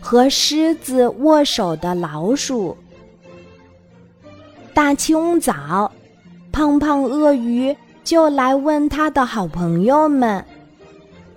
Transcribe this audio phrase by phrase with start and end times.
[0.00, 2.76] 和狮子握手的老鼠。
[4.74, 5.90] 大清早，
[6.52, 10.44] 胖胖鳄鱼就来问他的好朋友们：“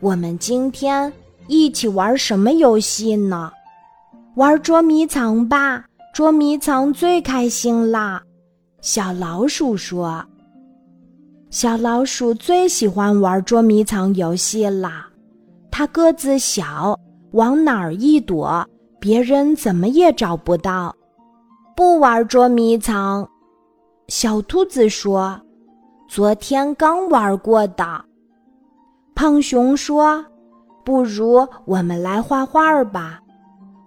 [0.01, 1.11] 我们今天
[1.47, 3.51] 一起玩什么游戏呢？
[4.35, 5.85] 玩捉迷藏吧！
[6.13, 8.21] 捉迷藏最开心啦！”
[8.81, 10.25] 小老鼠说
[11.49, 15.07] ：“小老鼠最喜欢玩捉迷藏游戏啦。
[15.71, 16.99] 它个子小，
[17.31, 18.65] 往哪儿一躲，
[18.99, 20.95] 别人怎么也找不到。”
[21.75, 23.27] 不玩捉迷藏，
[24.07, 25.39] 小兔子说
[26.09, 27.85] ：“昨天刚玩过的。”
[29.15, 30.25] 胖熊说
[30.83, 33.21] ：“不如我们来画画吧。”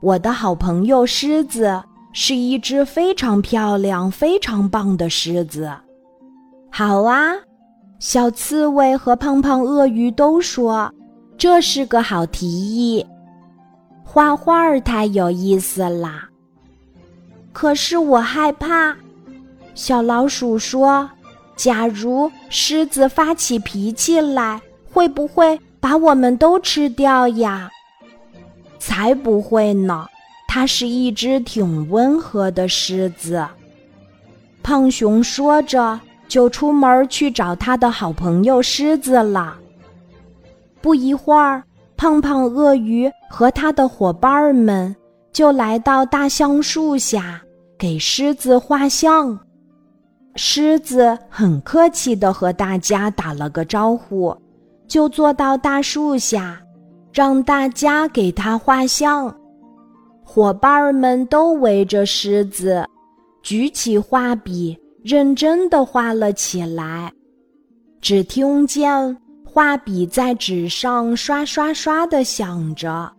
[0.01, 1.83] 我的好朋友狮子
[2.13, 5.71] 是一只非常漂亮、非常棒的狮子。
[6.71, 7.33] 好啊，
[7.99, 10.91] 小刺猬和胖胖鳄鱼都说
[11.37, 13.07] 这是个好提议。
[14.15, 16.29] 画画太有意思啦。
[17.51, 18.95] 可是我害怕，
[19.75, 21.09] 小老鼠说
[21.57, 24.61] ：“假如狮子发起脾气来，
[24.93, 27.71] 会不会把我们都吃掉呀？”
[28.79, 30.07] 才不会呢，
[30.47, 33.43] 它是一只挺温和的狮子。
[34.63, 39.57] 胖熊说着，就出门去找他的好朋友狮子了。
[40.83, 41.65] 不一会儿，
[42.03, 44.93] 胖胖鳄鱼和他的伙伴们。
[45.33, 47.41] 就来到大橡树下，
[47.79, 49.39] 给狮子画像。
[50.35, 54.37] 狮子很客气地和大家打了个招呼，
[54.89, 56.61] 就坐到大树下，
[57.13, 59.33] 让大家给他画像。
[60.25, 62.85] 伙伴们都围着狮子，
[63.45, 67.13] 举起画笔，认真地画了起来。
[68.01, 69.17] 只听见
[69.53, 73.13] 画笔在纸上刷刷刷地响着。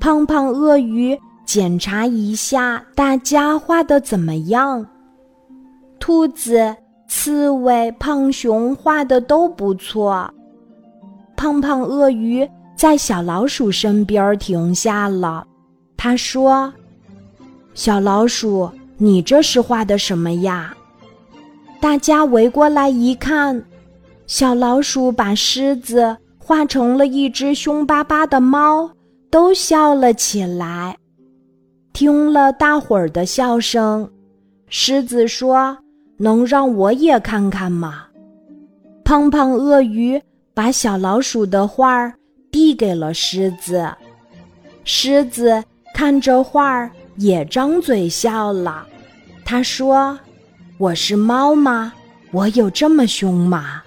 [0.00, 4.84] 胖胖鳄鱼检查一下，大家画的怎么样？
[6.00, 6.74] 兔子、
[7.06, 10.28] 刺猬、胖熊画的都不错。
[11.36, 15.46] 胖胖鳄鱼在小老鼠身边停下了，
[15.96, 16.72] 他说
[17.72, 20.74] ：“小老鼠，你这是画的什么呀？”
[21.80, 23.64] 大家围过来一看，
[24.28, 28.88] 小老鼠把狮子画成了一只凶巴巴的猫。
[29.30, 30.96] 都笑了起来，
[31.92, 34.10] 听了大伙儿的笑声，
[34.68, 35.76] 狮子说
[36.16, 38.06] ：“能让我也看看吗？”
[39.04, 40.18] 胖胖鳄鱼
[40.54, 42.14] 把小老鼠的画儿
[42.50, 43.86] 递给了狮子，
[44.82, 45.62] 狮子
[45.94, 48.86] 看着画儿也张嘴笑了。
[49.44, 50.18] 他说
[50.78, 51.92] ：“我是猫吗？
[52.32, 53.82] 我有这么凶吗？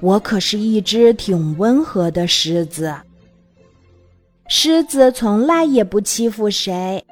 [0.00, 2.94] 我可是一只挺温和的狮子。”
[4.48, 7.04] 狮子从来也不欺负谁，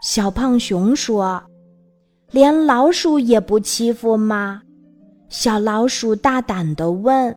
[0.00, 1.42] 小胖熊说
[2.30, 4.62] ：“连老鼠也不欺负吗？”
[5.28, 7.36] 小老鼠大胆地问：“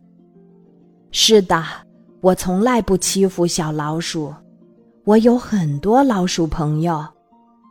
[1.10, 1.64] 是的，
[2.20, 4.32] 我从来不欺负小老鼠，
[5.04, 7.04] 我有很多老鼠朋友。”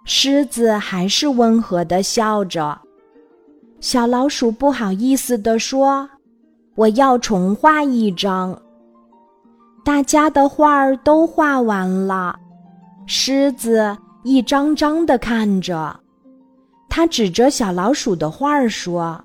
[0.04, 2.78] 狮子还是温和地笑着。
[3.80, 6.10] 小老鼠不好意思地说
[6.80, 8.58] ：“我要重画一张。”
[9.84, 12.34] 大家的画儿都画完了，
[13.06, 15.94] 狮子一张张的看着，
[16.88, 19.22] 他指着小老鼠的画儿说：“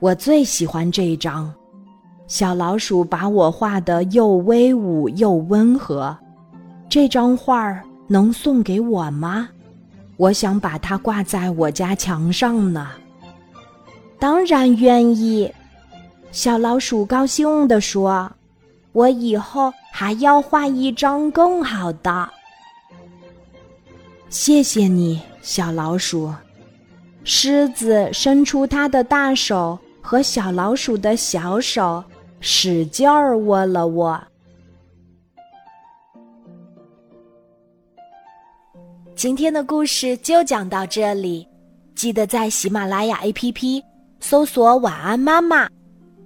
[0.00, 1.52] 我最喜欢这张，
[2.26, 6.16] 小老鼠把我画的又威武又温和，
[6.88, 9.50] 这张画儿能送给我吗？
[10.16, 12.88] 我想把它挂在我家墙上呢。”
[14.18, 15.50] 当然愿意，
[16.32, 18.30] 小老鼠高兴地说。
[18.92, 22.28] 我以后还要画一张更好的。
[24.28, 26.32] 谢谢你，小老鼠。
[27.22, 32.02] 狮子伸出它的大手和小老鼠的小手，
[32.40, 34.20] 使劲儿握了握。
[39.14, 41.46] 今天的故事就讲到这里，
[41.94, 43.80] 记得在喜马拉雅 APP
[44.18, 45.68] 搜索“晚安妈妈”，